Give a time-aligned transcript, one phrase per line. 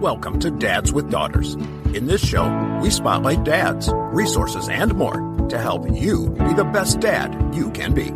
[0.00, 1.52] Welcome to Dads with Daughters.
[1.92, 7.00] In this show, we spotlight dads, resources, and more to help you be the best
[7.00, 8.10] dad you can be.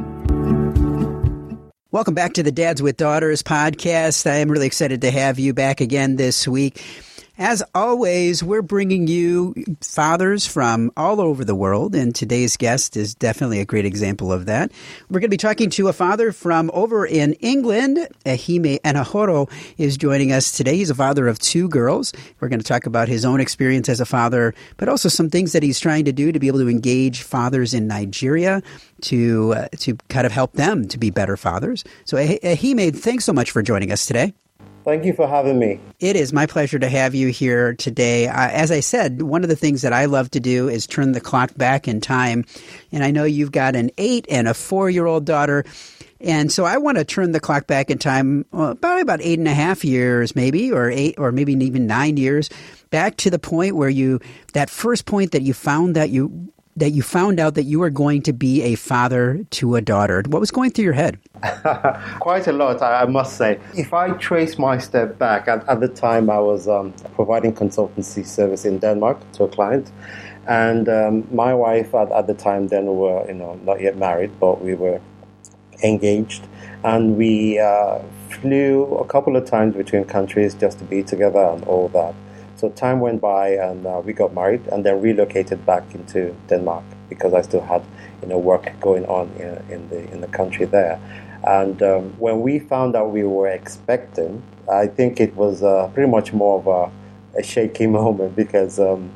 [1.91, 4.31] Welcome back to the Dads with Daughters podcast.
[4.31, 6.83] I am really excited to have you back again this week.
[7.43, 13.15] As always, we're bringing you fathers from all over the world, and today's guest is
[13.15, 14.71] definitely a great example of that.
[15.09, 17.97] We're going to be talking to a father from over in England.
[18.27, 20.77] Ehime Enahoro is joining us today.
[20.77, 22.13] He's a father of two girls.
[22.41, 25.53] We're going to talk about his own experience as a father, but also some things
[25.53, 28.63] that he's trying to do to be able to engage fathers in Nigeria
[29.01, 31.85] to uh, to kind of help them to be better fathers.
[32.05, 34.35] So, Ehime, thanks so much for joining us today.
[34.91, 35.79] Thank you for having me.
[36.01, 38.27] It is my pleasure to have you here today.
[38.27, 41.13] Uh, as I said, one of the things that I love to do is turn
[41.13, 42.45] the clock back in time.
[42.91, 45.65] And I know you've got an eight and a four year old daughter.
[46.21, 49.47] And so I want to turn the clock back in time about about eight and
[49.47, 52.51] a half years, maybe, or eight, or maybe even nine years,
[52.91, 54.19] back to the point where you
[54.55, 57.91] that first point that you found that you that you found out that you were
[57.91, 60.23] going to be a father to a daughter.
[60.27, 61.19] What was going through your head?
[62.21, 63.59] Quite a lot, I must say.
[63.77, 68.25] If I trace my step back, at, at the time I was um, providing consultancy
[68.25, 69.91] service in Denmark to a client,
[70.47, 74.31] and um, my wife at, at the time then were you know not yet married,
[74.41, 75.01] but we were
[75.83, 76.47] engaged,
[76.85, 77.99] and we uh,
[78.31, 82.15] flew a couple of times between countries just to be together and all that.
[82.61, 86.85] So time went by, and uh, we got married, and then relocated back into Denmark
[87.09, 87.83] because I still had,
[88.21, 91.01] you know, work going on in, in the in the country there.
[91.43, 96.11] And um, when we found out we were expecting, I think it was uh, pretty
[96.11, 99.11] much more of a, a shaky moment because um,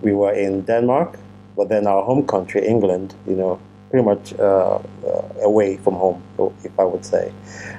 [0.00, 1.18] we were in Denmark,
[1.54, 6.22] but then our home country, England, you know, pretty much uh, uh away from home,
[6.64, 7.30] if I would say.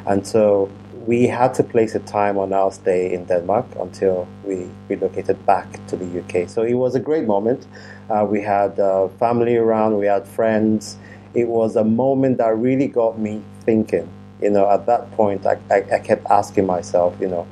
[0.05, 0.69] And so
[1.07, 5.79] we had to place a time on our stay in Denmark until we relocated back
[5.87, 6.49] to the UK.
[6.49, 7.65] So it was a great moment.
[8.09, 10.97] Uh, we had uh, family around, we had friends.
[11.33, 14.09] It was a moment that really got me thinking.
[14.41, 17.47] You know, at that point, I, I, I kept asking myself, you know,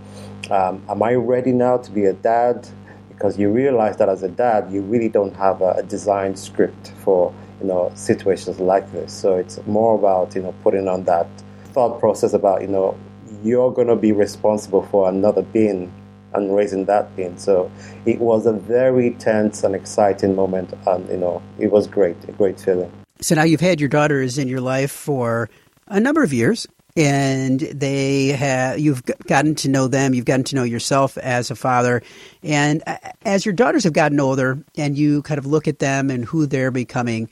[0.51, 2.68] um, am I ready now to be a dad?
[3.07, 6.91] Because you realize that as a dad, you really don't have a, a designed script
[7.03, 9.13] for you know situations like this.
[9.13, 11.28] So it's more about you know putting on that
[11.74, 12.97] thought process about you know
[13.44, 15.91] you're going to be responsible for another being
[16.34, 17.38] and raising that being.
[17.38, 17.72] So
[18.06, 22.31] it was a very tense and exciting moment, and you know, it was great, a
[22.34, 22.91] great feeling.
[23.22, 25.50] So now you've had your daughters in your life for
[25.88, 30.56] a number of years, and they have you've gotten to know them, you've gotten to
[30.56, 32.02] know yourself as a father,
[32.44, 32.84] and
[33.24, 36.46] as your daughters have gotten older, and you kind of look at them and who
[36.46, 37.30] they're becoming.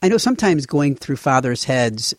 [0.00, 2.14] I know sometimes going through fathers' heads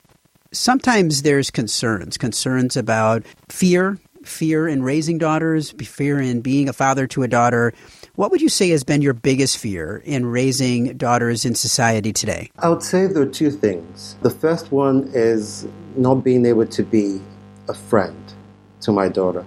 [0.52, 7.08] sometimes there's concerns, concerns about fear, fear in raising daughters, fear in being a father
[7.08, 7.74] to a daughter.
[8.16, 12.50] What would you say has been your biggest fear in raising daughters in society today?
[12.60, 14.16] I would say there are two things.
[14.22, 17.22] The first one is not being able to be
[17.68, 18.34] a friend
[18.82, 19.46] to my daughter.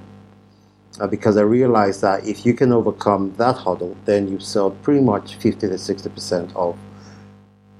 [1.00, 5.00] Uh, because I realized that if you can overcome that hurdle, then you've solved pretty
[5.00, 6.76] much 50 to 60% of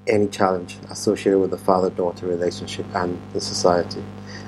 [0.07, 4.03] any challenge associated with the father daughter relationship and the society.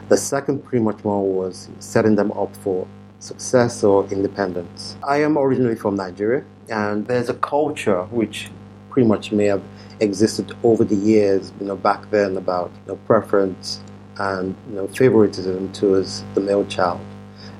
[0.09, 2.87] The second, pretty much more, was setting them up for
[3.19, 4.97] success or independence.
[5.03, 8.49] I am originally from Nigeria, and there's a culture which
[8.89, 9.63] pretty much may have
[9.99, 13.81] existed over the years, you know, back then about you know, preference
[14.17, 17.01] and you know, favoritism towards the male child.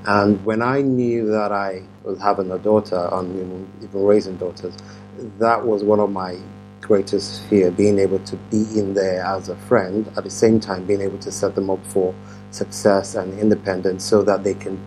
[0.06, 4.74] And when I knew that I was having a daughter and even raising daughters,
[5.38, 6.38] that was one of my
[6.86, 10.86] greatest fear, being able to be in there as a friend, at the same time
[10.86, 12.14] being able to set them up for
[12.50, 14.78] success and independence so that they can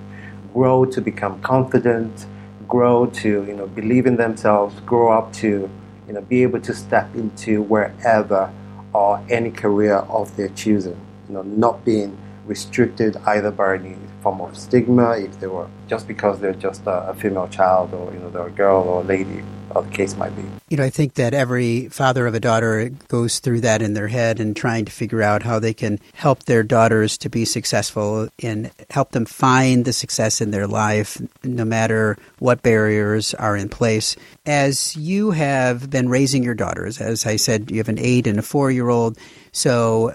[0.53, 2.25] grow to become confident,
[2.67, 5.69] grow to, you know, believe in themselves, grow up to,
[6.07, 8.51] you know, be able to step into wherever
[8.93, 14.42] or any career of their choosing, you know, not being restricted either by any form
[14.42, 18.19] of stigma if they were just because they're just a, a female child or you
[18.19, 20.44] know they're a girl or a lady or the case might be.
[20.69, 24.07] You know, I think that every father of a daughter goes through that in their
[24.07, 28.30] head and trying to figure out how they can help their daughters to be successful
[28.42, 33.69] and help them find the success in their life, no matter what barriers are in
[33.69, 34.15] place.
[34.45, 38.39] As you have been raising your daughters, as I said, you have an eight and
[38.39, 39.18] a four year old.
[39.51, 40.13] So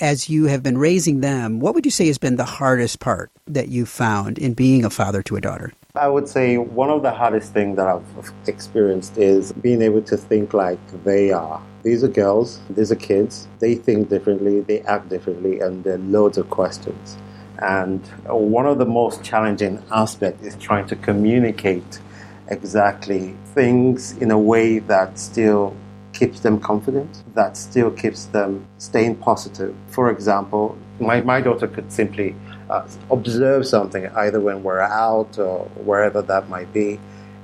[0.00, 3.30] as you have been raising them, what would you say has been the hardest part
[3.46, 5.72] that you found in being a father to a daughter?
[5.94, 10.16] I would say one of the hardest things that I've experienced is being able to
[10.16, 11.60] think like they are.
[11.82, 15.98] These are girls, these are kids, they think differently, they act differently, and there are
[15.98, 17.16] loads of questions.
[17.60, 22.00] And one of the most challenging aspects is trying to communicate
[22.48, 25.74] exactly things in a way that still
[26.18, 29.74] keeps them confident, that still keeps them staying positive.
[29.88, 32.34] For example, my, my daughter could simply
[32.68, 36.98] uh, observe something either when we're out or wherever that might be,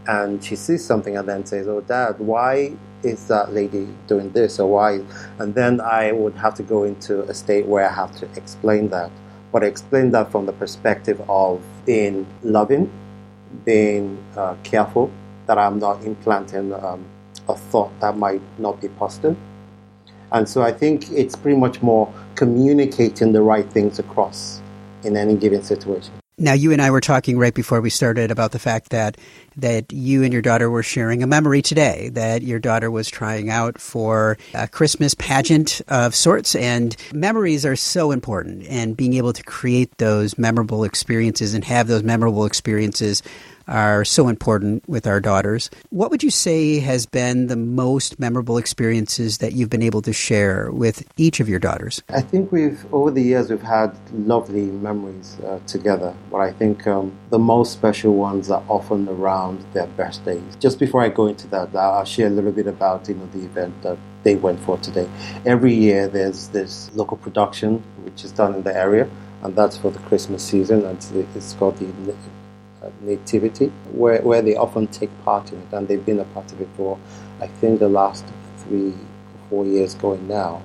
[0.07, 4.59] and she sees something and then says, Oh, dad, why is that lady doing this
[4.59, 5.01] or why?
[5.39, 8.89] And then I would have to go into a state where I have to explain
[8.89, 9.11] that.
[9.53, 12.91] But I explain that from the perspective of being loving,
[13.65, 15.13] being uh, careful,
[15.47, 17.05] that I'm not implanting um,
[17.49, 19.37] a thought that might not be positive.
[20.33, 24.61] And so I think it's pretty much more communicating the right things across
[25.05, 26.13] in any given situation.
[26.37, 29.17] Now, you and I were talking right before we started about the fact that
[29.57, 32.09] that you and your daughter were sharing a memory today.
[32.09, 37.77] That your daughter was trying out for a Christmas pageant of sorts, and memories are
[37.77, 38.67] so important.
[38.67, 43.23] And being able to create those memorable experiences and have those memorable experiences
[43.69, 45.71] are so important with our daughters.
[45.91, 50.13] What would you say has been the most memorable experiences that you've been able to
[50.13, 52.03] share with each of your daughters?
[52.09, 56.87] I think we've, over the years, we've had lovely memories uh, together, but I think
[56.87, 60.57] um, the most special ones are often around their birthdays.
[60.57, 63.45] Just before I go into that, I'll share a little bit about you know the
[63.45, 65.09] event that they went for today.
[65.45, 69.09] Every year, there's this local production which is done in the area,
[69.43, 70.99] and that's for the Christmas season, and
[71.35, 71.87] it's called the
[72.85, 76.53] Uh, nativity, where, where they often take part in it, and they've been a part
[76.53, 76.99] of it for,
[77.41, 78.25] I think, the last
[78.59, 78.93] three
[79.49, 80.61] four years going now.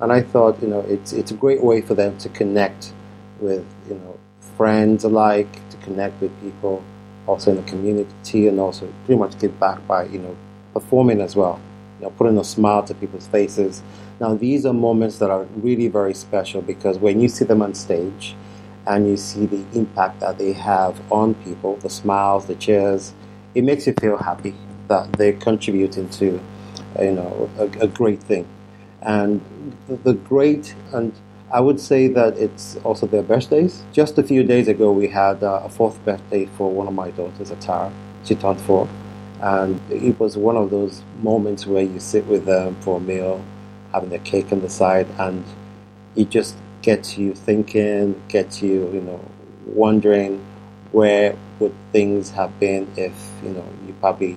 [0.00, 2.92] And I thought, you know, it's it's a great way for them to connect
[3.40, 4.16] with, you know,
[4.56, 6.82] friends alike, to connect with people
[7.26, 10.34] also in the community, and also pretty much give back by, you know,
[10.72, 11.60] performing as well,
[11.98, 13.82] you know, putting a smile to people's faces.
[14.20, 17.74] Now, these are moments that are really very special because when you see them on
[17.74, 18.36] stage,
[18.88, 23.12] and you see the impact that they have on people, the smiles, the cheers,
[23.54, 24.54] it makes you feel happy
[24.88, 26.40] that they're contributing to,
[26.98, 28.48] you know, a, a great thing.
[29.02, 29.42] And
[30.04, 31.12] the, great, and
[31.52, 33.82] I would say that it's also their birthdays.
[33.92, 37.10] Just a few days ago, we had uh, a fourth birthday for one of my
[37.10, 37.92] daughters, Atara.
[38.24, 38.88] She turned four.
[39.42, 43.44] And it was one of those moments where you sit with them for a meal,
[43.92, 45.44] having the cake on the side, and
[46.14, 49.20] you just gets you thinking, gets you, you know,
[49.66, 50.44] wondering
[50.92, 54.36] where would things have been if, you know, you probably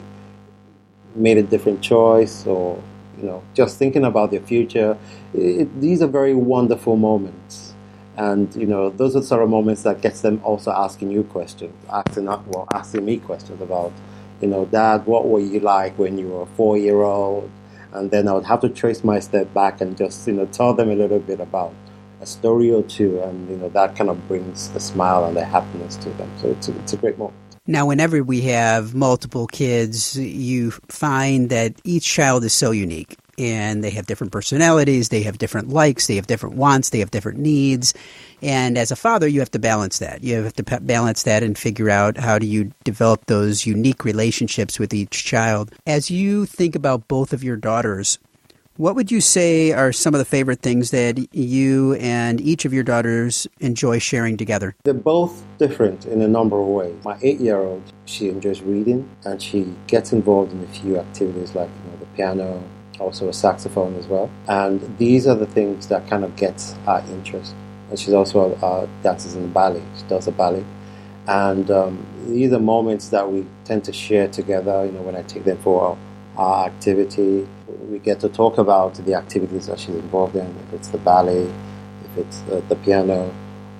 [1.15, 2.81] made a different choice or,
[3.17, 4.97] you know, just thinking about your future.
[5.33, 7.73] It, these are very wonderful moments.
[8.17, 11.73] And, you know, those are sort of moments that gets them also asking you questions,
[11.89, 13.94] asking, well, asking me questions about,
[14.41, 17.49] you know, Dad, what were you like when you were a four-year-old?
[17.94, 20.73] And then I would have to trace my step back and just, you know, tell
[20.73, 21.73] them a little bit about
[22.21, 25.44] a story or two, and you know that kind of brings the smile and the
[25.44, 26.31] happiness to them.
[26.38, 27.35] So it's a, it's a great moment.
[27.68, 33.83] Now, whenever we have multiple kids, you find that each child is so unique and
[33.83, 37.39] they have different personalities, they have different likes, they have different wants, they have different
[37.39, 37.94] needs.
[38.41, 40.23] And as a father, you have to balance that.
[40.23, 44.79] You have to balance that and figure out how do you develop those unique relationships
[44.79, 45.71] with each child.
[45.85, 48.18] As you think about both of your daughters,
[48.81, 52.74] what would you say are some of the favorite things that you and each of
[52.74, 54.76] your daughters enjoy sharing together?
[54.85, 56.95] They're both different in a number of ways.
[57.06, 61.54] My eight year old, she enjoys reading and she gets involved in a few activities
[61.54, 62.64] like you know, the piano,
[63.00, 64.31] also a saxophone as well.
[64.47, 67.54] And these are the things that kind of gets her interest.
[67.92, 69.83] And she's also uh, dances in the ballet.
[69.95, 70.66] She does the ballet.
[71.28, 75.21] And um, these are moments that we tend to share together, you know, when I
[75.21, 76.00] take them for
[76.35, 77.47] our activity
[77.90, 81.44] we get to talk about the activities that she's involved in, if it's the ballet,
[82.06, 83.33] if it's uh, the piano,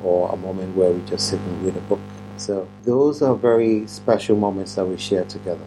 [0.04, 2.00] or a moment where we just sit and read a book.
[2.38, 5.66] So those are very special moments that we share together.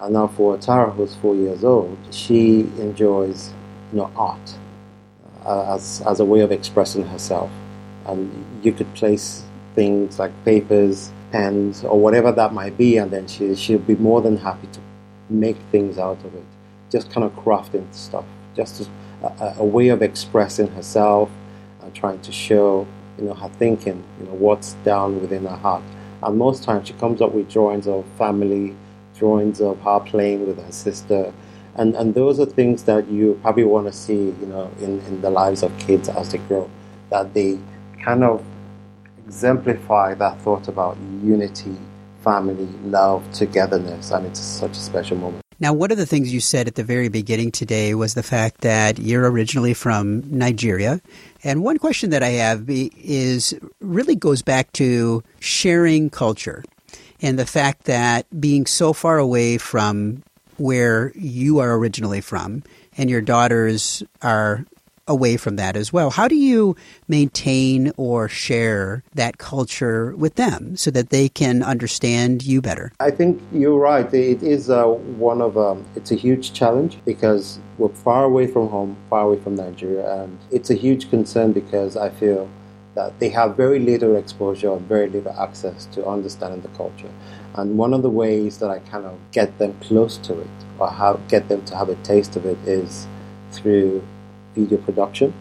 [0.00, 3.52] And now for Tara, who's four years old, she enjoys
[3.92, 4.54] you know, art
[5.44, 7.50] uh, as, as a way of expressing herself.
[8.06, 9.44] And you could place
[9.74, 14.20] things like papers, pens, or whatever that might be, and then she, she'll be more
[14.20, 14.80] than happy to
[15.30, 16.44] make things out of it
[16.90, 18.88] just kind of crafting stuff, just
[19.22, 21.30] a, a, way of expressing herself
[21.82, 22.86] and trying to show,
[23.18, 25.82] you know, her thinking, you know, what's down within her heart.
[26.22, 28.74] And most times she comes up with drawings of family,
[29.16, 31.32] drawings of her playing with her sister.
[31.74, 35.20] And, and those are things that you probably want to see, you know, in, in
[35.20, 36.68] the lives of kids as they grow,
[37.10, 37.58] that they
[38.02, 38.44] kind of
[39.26, 41.76] exemplify that thought about unity,
[42.24, 45.47] family, love, togetherness, and it's such a special moment.
[45.60, 48.60] Now, one of the things you said at the very beginning today was the fact
[48.60, 51.00] that you're originally from Nigeria.
[51.42, 56.62] And one question that I have is really goes back to sharing culture
[57.20, 60.22] and the fact that being so far away from
[60.58, 62.62] where you are originally from
[62.96, 64.64] and your daughters are
[65.08, 66.10] away from that as well.
[66.10, 66.76] How do you
[67.08, 72.92] maintain or share that culture with them so that they can understand you better?
[73.00, 74.12] I think you're right.
[74.12, 78.96] It is one of um, it's a huge challenge because we're far away from home,
[79.08, 82.48] far away from Nigeria, and it's a huge concern because I feel
[82.94, 87.10] that they have very little exposure and very little access to understanding the culture.
[87.54, 90.48] And one of the ways that I kind of get them close to it
[90.78, 93.06] or have, get them to have a taste of it is
[93.52, 94.02] through
[94.58, 95.32] video production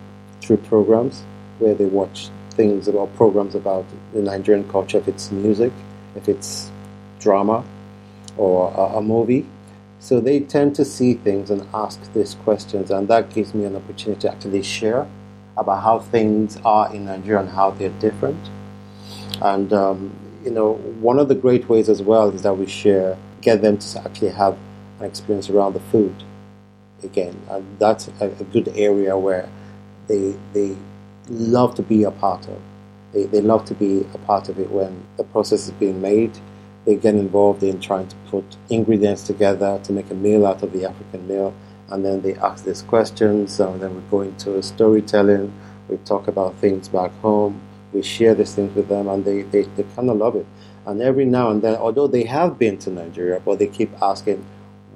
[0.41, 1.24] through programs
[1.59, 5.71] where they watch things about programs about the Nigerian culture, if it's music,
[6.15, 6.71] if it's
[7.19, 7.63] drama,
[8.38, 9.45] or a, a movie.
[10.00, 13.75] So they tend to see things and ask these questions, and that gives me an
[13.75, 15.07] opportunity to actually share
[15.55, 18.50] about how things are in Nigeria and how they're different.
[19.41, 20.12] And um,
[20.43, 23.77] you know, one of the great ways as well is that we share, get them
[23.79, 24.57] to actually have
[25.00, 26.24] an experience around the food
[27.04, 27.39] again.
[27.50, 29.48] And that's a, a, good area where
[30.08, 30.75] they, they
[31.30, 32.60] love to be a part of.
[33.13, 36.38] They, they love to be a part of it when the process is being made.
[36.86, 40.72] They get involved in trying to put ingredients together to make a meal out of
[40.72, 41.54] the African meal.
[41.89, 43.60] And then they ask these questions.
[43.60, 45.51] And then we go into storytelling.
[45.89, 47.62] We talk about things back home.
[47.94, 50.46] We share these things with them, and they, they, they kind of love it.
[50.86, 54.46] And every now and then, although they have been to Nigeria, but they keep asking,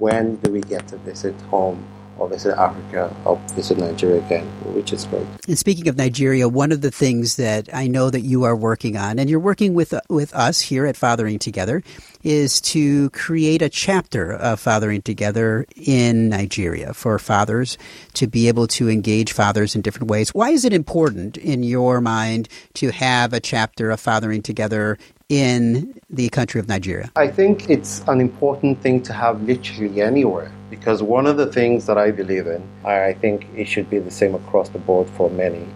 [0.02, 1.86] when do we get to visit home?
[2.18, 4.44] or visit Africa or visit Nigeria again,
[4.74, 5.26] which is great.
[5.48, 8.96] And speaking of Nigeria, one of the things that I know that you are working
[8.96, 11.82] on, and you're working with with us here at Fathering Together,
[12.22, 17.78] is to create a chapter of Fathering Together in Nigeria for fathers
[18.14, 20.30] to be able to engage fathers in different ways.
[20.30, 26.00] Why is it important in your mind to have a chapter of Fathering Together in
[26.10, 27.10] the country of Nigeria?
[27.16, 31.86] I think it's an important thing to have literally anywhere because one of the things
[31.86, 35.28] that I believe in, I think it should be the same across the board for
[35.30, 35.66] many,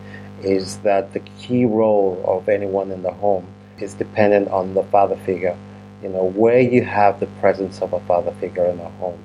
[0.42, 3.46] is that the key role of anyone in the home
[3.78, 5.56] is dependent on the father figure.
[6.02, 9.18] You know, where you have the presence of a father figure in a home,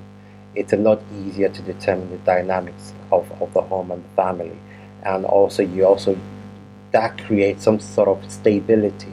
[0.54, 4.58] it's a lot easier to determine the dynamics of, of the home and the family.
[5.04, 6.18] And also, you also,
[6.92, 9.12] that creates some sort of stability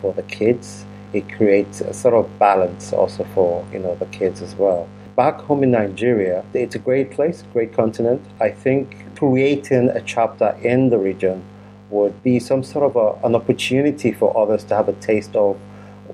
[0.00, 0.84] for the kids.
[1.12, 4.88] It creates a sort of balance also for you know the kids as well.
[5.16, 8.22] Back home in Nigeria, it's a great place, great continent.
[8.40, 11.42] I think creating a chapter in the region
[11.90, 15.58] would be some sort of a, an opportunity for others to have a taste of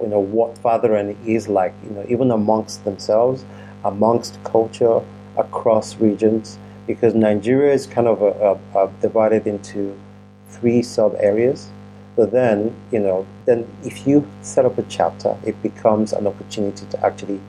[0.00, 3.44] you know what fathering is like you know even amongst themselves
[3.84, 5.00] amongst culture
[5.36, 9.96] across regions because Nigeria is kind of a, a, divided into
[10.48, 11.68] three sub areas
[12.16, 16.86] but then, you know, then if you set up a chapter, it becomes an opportunity
[16.86, 17.40] to actually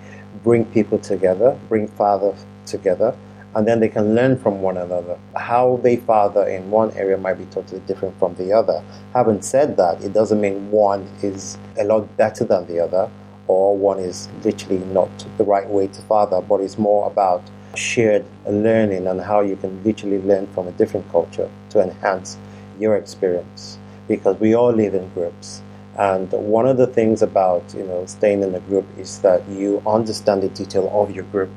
[0.44, 3.16] bring people together, bring fathers together,
[3.56, 5.18] and then they can learn from one another.
[5.36, 8.84] How they father in one area might be totally different from the other.
[9.14, 13.10] Having said that, it doesn't mean one is a lot better than the other,
[13.48, 17.44] or one is literally not the right way to father, but it's more about
[17.76, 22.38] shared learning and how you can literally learn from a different culture to enhance
[22.80, 25.62] your experience because we all live in groups.
[25.98, 29.82] And one of the things about you know staying in a group is that you
[29.88, 31.50] understand the detail of your group.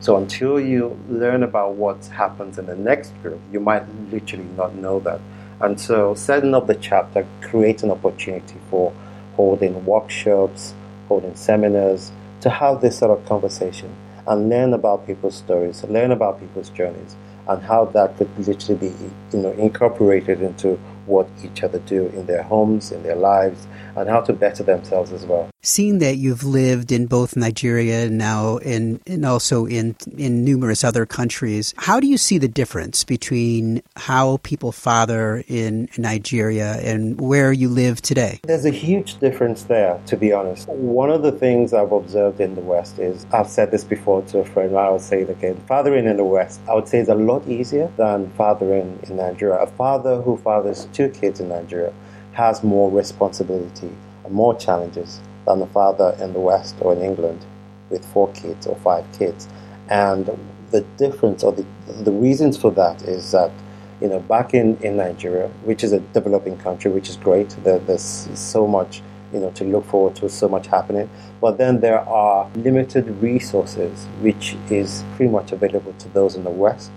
[0.00, 4.74] So until you learn about what happens in the next group, you might literally not
[4.74, 5.20] know that.
[5.60, 8.92] And so setting up the chapter creates an opportunity for
[9.36, 10.74] holding workshops,
[11.08, 13.94] holding seminars, to have this sort of conversation
[14.26, 17.16] and learn about people's stories, learn about people's journeys,
[17.48, 18.94] and how that could literally be
[19.32, 24.08] you know incorporated into what each other do in their homes, in their lives, and
[24.08, 25.53] how to better themselves as well.
[25.66, 30.84] Seeing that you've lived in both Nigeria and now in, and also in in numerous
[30.84, 37.18] other countries, how do you see the difference between how people father in Nigeria and
[37.18, 38.40] where you live today?
[38.42, 40.68] There's a huge difference there, to be honest.
[40.68, 44.40] One of the things I've observed in the West is I've said this before to
[44.40, 45.56] a friend, I will say it again.
[45.66, 49.60] Fathering in the West, I would say, is a lot easier than fathering in Nigeria.
[49.60, 51.94] A father who fathers two kids in Nigeria
[52.32, 53.90] has more responsibility
[54.26, 57.44] and more challenges than a father in the West or in England
[57.90, 59.48] with four kids or five kids.
[59.88, 60.30] And
[60.70, 61.66] the difference or the,
[62.02, 63.52] the reasons for that is that,
[64.00, 67.78] you know, back in, in Nigeria, which is a developing country, which is great, there,
[67.78, 69.02] there's so much
[69.34, 71.10] you know, to look forward to so much happening.
[71.40, 76.50] But then there are limited resources, which is pretty much available to those in the
[76.50, 76.92] West.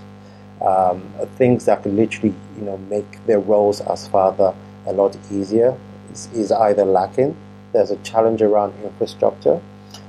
[0.61, 1.01] Um,
[1.35, 4.53] things that can literally, you know, make their roles as father
[4.85, 5.75] a lot easier
[6.11, 7.35] is, is either lacking.
[7.77, 9.61] There's a challenge around infrastructure.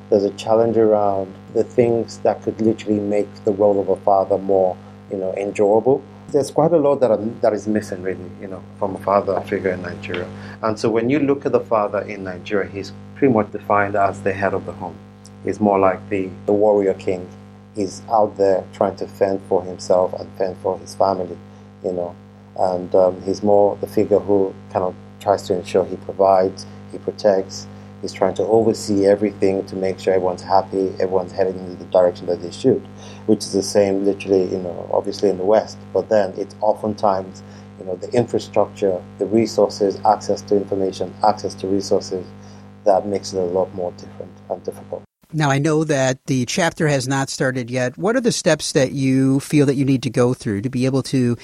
[0.09, 4.39] There's a challenge around the things that could literally make the role of a father
[4.39, 4.75] more,
[5.11, 8.63] you know, enjoyable there's quite a lot that, are, that is missing, really, you know,
[8.79, 10.29] from a father figure in Nigeria.
[10.63, 14.21] And so when you look at the father in Nigeria, he's pretty much defined as
[14.23, 14.97] the head of the home.
[15.45, 17.27] He's more like the, the warrior king.
[17.75, 21.39] He's out there trying to fend for himself and fend for his family,
[21.83, 22.15] you know.
[22.59, 26.99] And um, he's more the figure who kind of tries to ensure he provides, he
[26.99, 27.67] protects,
[28.01, 32.27] He's trying to oversee everything to make sure everyone's happy, everyone's heading in the direction
[32.27, 32.87] that they should,
[33.27, 35.79] which is the same literally, you know, obviously in the West.
[35.93, 37.43] But then it's oftentimes,
[37.81, 42.25] you know, the infrastructure, the resources, access to information, access to resources
[42.85, 45.08] that makes it a lot more different and difficult.
[45.35, 47.99] Now, I know that the chapter has not started yet.
[47.99, 50.87] What are the steps that you feel that you need to go through to be
[50.87, 51.37] able to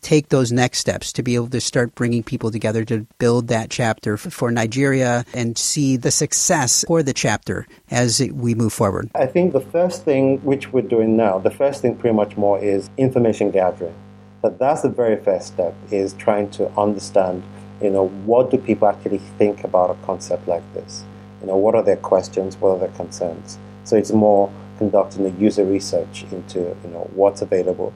[0.00, 3.70] take those next steps, to be able to start bringing people together to build that
[3.70, 9.08] chapter for Nigeria and see the success for the chapter as we move forward?
[9.14, 12.58] I think the first thing which we're doing now, the first thing pretty much more
[12.58, 13.94] is information gathering.
[14.40, 17.44] But that's the very first step is trying to understand,
[17.80, 21.04] you know, what do people actually think about a concept like this?
[21.42, 22.56] You know, what are their questions?
[22.56, 23.58] What are their concerns?
[23.84, 27.92] So it's more conducting the user research into you know what's available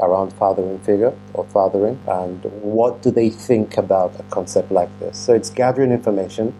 [0.00, 5.16] around fathering figure or fathering and what do they think about a concept like this.
[5.18, 6.54] So it's gathering information,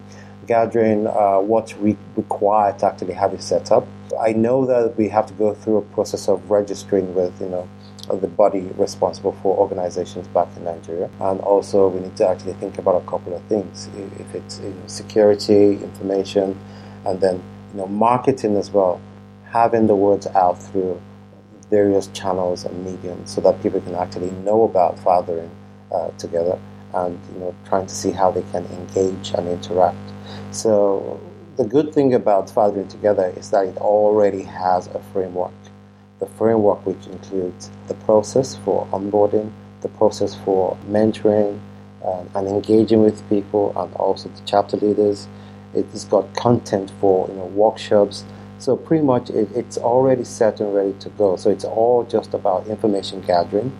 [0.47, 3.87] gathering uh, what's re- required to actually have it set up.
[4.19, 7.67] I know that we have to go through a process of registering with you know
[8.15, 11.09] the body responsible for organizations back in Nigeria.
[11.19, 13.89] And also, we need to actually think about a couple of things.
[14.19, 16.57] If it's you know, security, information,
[17.05, 17.41] and then
[17.73, 18.99] you know marketing as well,
[19.45, 21.01] having the words out through
[21.69, 25.49] various channels and mediums so that people can actually know about fathering
[25.91, 26.59] uh, together
[26.93, 29.97] and you know trying to see how they can engage and interact.
[30.51, 31.19] So
[31.57, 35.51] the good thing about fathering together is that it already has a framework
[36.21, 41.59] the framework, which includes the process for onboarding, the process for mentoring
[42.05, 45.27] uh, and engaging with people, and also the chapter leaders.
[45.73, 48.23] It's got content for you know workshops.
[48.59, 51.35] So pretty much it, it's already set and ready to go.
[51.35, 53.75] So it's all just about information gathering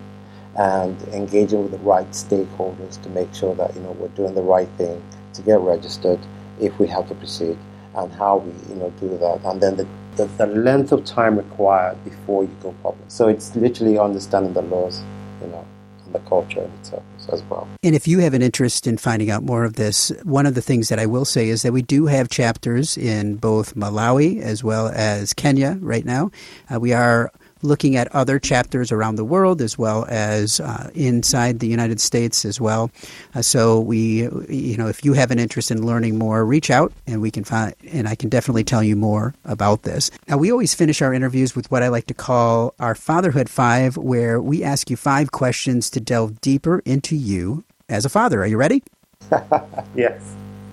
[0.58, 4.42] and engaging with the right stakeholders to make sure that you know we're doing the
[4.42, 5.02] right thing
[5.34, 6.20] to get registered
[6.60, 7.58] if we have to proceed
[7.96, 11.38] and how we you know do that and then the the, the length of time
[11.38, 13.04] required before you go public.
[13.08, 15.02] So it's literally understanding the laws,
[15.42, 15.66] you know,
[16.06, 17.68] and the culture itself as well.
[17.84, 20.62] And if you have an interest in finding out more of this, one of the
[20.62, 24.64] things that I will say is that we do have chapters in both Malawi as
[24.64, 26.32] well as Kenya right now.
[26.74, 27.32] Uh, we are
[27.64, 32.46] looking at other chapters around the world as well as uh, inside the United States
[32.46, 32.92] as well.
[33.36, 36.92] Uh, so we, you know, if you have an interest in learning more, reach out
[37.08, 40.12] and we can find, and I can definitely tell you more about this.
[40.28, 43.98] Now we always finish our interviews with what I like to call our Fatherhood Five,
[43.98, 48.42] where we ask you five questions to delve deeper into you as a father.
[48.42, 48.84] Are you ready?
[49.96, 50.22] yes.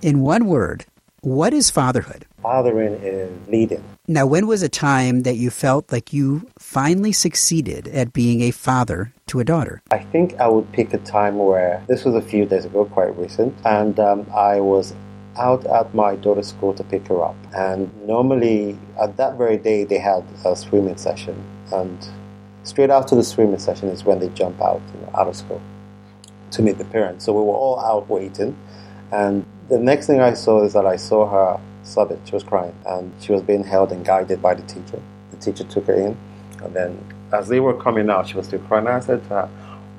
[0.00, 0.86] In one word,
[1.20, 2.26] what is fatherhood?
[2.42, 3.82] Fathering is leading.
[4.06, 8.52] Now, when was a time that you felt like you finally succeeded at being a
[8.52, 9.82] father to a daughter?
[9.90, 13.16] I think I would pick a time where this was a few days ago, quite
[13.16, 14.94] recent, and um, I was
[15.36, 17.36] out at my daughter's school to pick her up.
[17.54, 21.36] And normally, at that very day, they had a swimming session,
[21.72, 22.08] and
[22.62, 25.60] straight after the swimming session is when they jump out, you know, out of school
[26.52, 27.24] to meet the parents.
[27.24, 28.56] So we were all out waiting,
[29.12, 32.20] and the next thing I saw is that I saw her sobbing.
[32.24, 35.00] She was crying, and she was being held and guided by the teacher.
[35.30, 36.16] The teacher took her in,
[36.62, 36.98] and then
[37.32, 38.86] as they were coming out, she was still crying.
[38.86, 39.48] I said to her,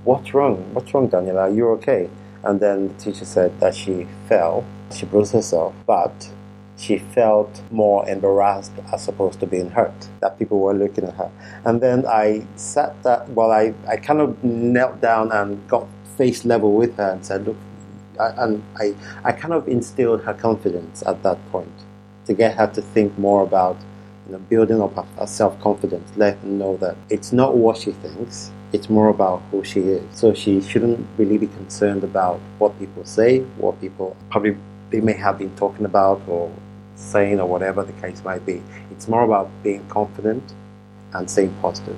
[0.03, 0.73] "What's wrong?
[0.73, 1.41] What's wrong, Daniela?
[1.41, 2.09] Are you okay?"
[2.43, 6.29] And then the teacher said that she fell, she bruised herself, but
[6.77, 11.29] she felt more embarrassed as opposed to being hurt, that people were looking at her.
[11.65, 15.85] And then I sat that, well, I, I kind of knelt down and got
[16.17, 17.57] face level with her and said, Look,
[18.19, 21.71] and I, I kind of instilled her confidence at that point
[22.25, 23.77] to get her to think more about
[24.27, 27.91] you know, building up her self confidence, let her know that it's not what she
[27.91, 30.03] thinks, it's more about who she is.
[30.15, 34.55] So she shouldn't really be concerned about what people say, what people probably
[34.91, 36.51] they may have been talking about or
[36.95, 38.61] saying or whatever the case might be.
[38.91, 40.43] It's more about being confident
[41.13, 41.97] and saying positive.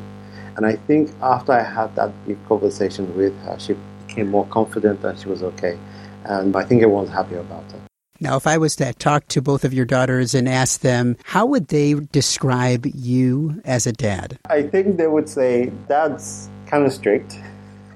[0.56, 2.12] And I think after I had that
[2.48, 5.78] conversation with her, she became more confident and she was okay
[6.26, 7.82] and I think everyone's happy about it.
[8.20, 11.48] Now, if I was to talk to both of your daughters and ask them, how
[11.48, 14.38] would they describe you as a dad?
[14.48, 17.40] I think they would say, Dad's kind of strict.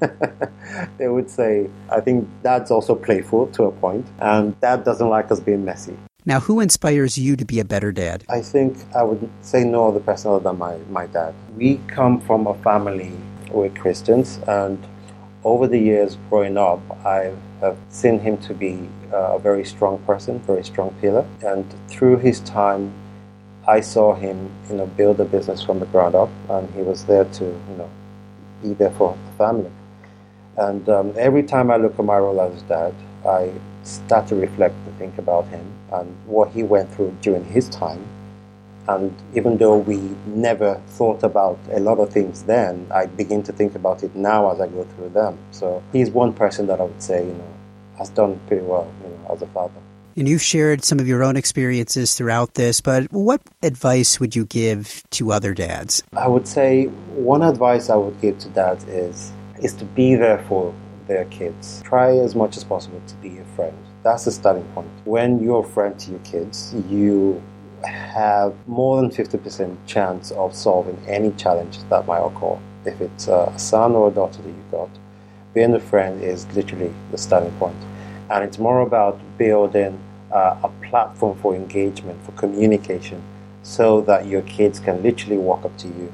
[0.97, 5.31] they would say, I think Dad's also playful to a point, and Dad doesn't like
[5.31, 5.95] us being messy.
[6.25, 8.23] Now, who inspires you to be a better dad?
[8.27, 11.35] I think I would say no other person other than my, my dad.
[11.55, 13.11] We come from a family,
[13.51, 14.83] we're Christians, and
[15.43, 17.31] over the years growing up, I
[17.61, 21.25] have seen him to be a very strong person, very strong pillar.
[21.45, 22.93] And through his time,
[23.67, 27.05] I saw him, you know, build a business from the ground up, and he was
[27.05, 27.89] there to, you know,
[28.61, 29.71] be there for the family.
[30.57, 32.93] And um, every time I look at my role as dad,
[33.25, 33.51] I
[33.83, 38.03] start to reflect and think about him and what he went through during his time
[38.87, 43.51] and even though we never thought about a lot of things then, I begin to
[43.51, 45.37] think about it now as I go through them.
[45.51, 47.53] So he's one person that I would say, you know,
[47.97, 49.73] has done pretty well, you know, as a father.
[50.17, 54.45] And you've shared some of your own experiences throughout this, but what advice would you
[54.45, 56.03] give to other dads?
[56.15, 60.43] I would say one advice I would give to dads is is to be there
[60.47, 60.73] for
[61.07, 61.81] their kids.
[61.83, 63.77] Try as much as possible to be a friend.
[64.03, 64.89] That's the starting point.
[65.05, 67.41] When you're a friend to your kids, you
[67.83, 72.57] have more than 50% chance of solving any challenge that might occur.
[72.85, 74.89] If it's a son or a daughter that you've got,
[75.53, 77.77] being a friend is literally the starting point.
[78.29, 79.99] And it's more about building
[80.31, 83.21] uh, a platform for engagement, for communication,
[83.63, 86.11] so that your kids can literally walk up to you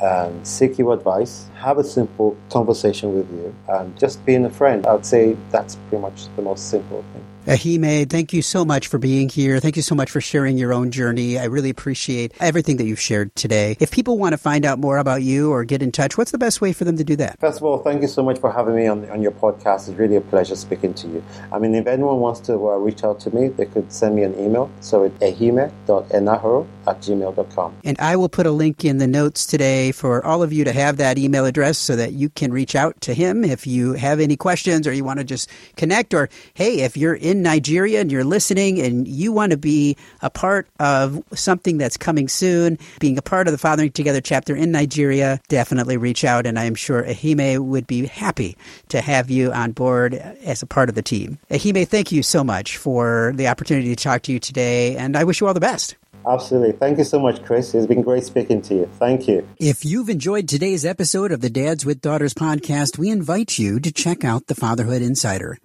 [0.00, 4.86] and seek your advice, have a simple conversation with you, and just being a friend.
[4.86, 7.24] I would say that's pretty much the most simple thing.
[7.46, 9.60] Ehime, thank you so much for being here.
[9.60, 11.38] Thank you so much for sharing your own journey.
[11.38, 13.76] I really appreciate everything that you've shared today.
[13.80, 16.38] If people want to find out more about you or get in touch, what's the
[16.38, 17.38] best way for them to do that?
[17.40, 19.90] First of all, thank you so much for having me on, on your podcast.
[19.90, 21.22] It's really a pleasure speaking to you.
[21.52, 24.22] I mean, if anyone wants to uh, reach out to me, they could send me
[24.22, 24.70] an email.
[24.80, 27.76] So it's ahime.enahoro at gmail.com.
[27.84, 30.72] And I will put a link in the notes today for all of you to
[30.72, 34.18] have that email address so that you can reach out to him if you have
[34.18, 38.00] any questions or you want to just connect or, hey, if you're in in Nigeria
[38.00, 42.78] and you're listening and you want to be a part of something that's coming soon,
[43.00, 46.46] being a part of the Fathering Together chapter in Nigeria, definitely reach out.
[46.46, 48.56] And I am sure Ehime would be happy
[48.88, 51.38] to have you on board as a part of the team.
[51.50, 55.24] Ehime, thank you so much for the opportunity to talk to you today, and I
[55.24, 55.96] wish you all the best.
[56.26, 56.72] Absolutely.
[56.72, 57.74] Thank you so much, Chris.
[57.74, 58.90] It's been great speaking to you.
[58.98, 59.46] Thank you.
[59.58, 63.92] If you've enjoyed today's episode of the Dads with Daughters podcast, we invite you to
[63.92, 65.58] check out the Fatherhood Insider.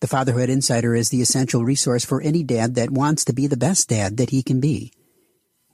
[0.00, 3.58] The Fatherhood Insider is the essential resource for any dad that wants to be the
[3.58, 4.94] best dad that he can be.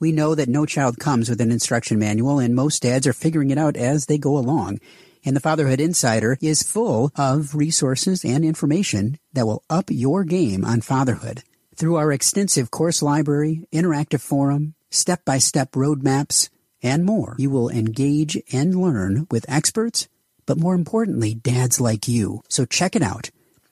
[0.01, 3.51] We know that no child comes with an instruction manual, and most dads are figuring
[3.51, 4.79] it out as they go along.
[5.23, 10.65] And the Fatherhood Insider is full of resources and information that will up your game
[10.65, 11.43] on fatherhood.
[11.77, 16.49] Through our extensive course library, interactive forum, step by step roadmaps,
[16.83, 20.09] and more, you will engage and learn with experts,
[20.45, 22.41] but more importantly, dads like you.
[22.49, 23.29] So check it out